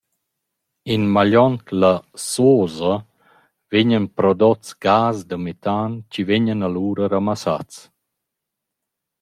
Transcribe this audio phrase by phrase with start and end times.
[0.93, 1.93] In magliond la
[2.31, 2.93] «sosa»
[3.71, 7.75] vegnan prodots gas da metan chi vegnan alura ramassats.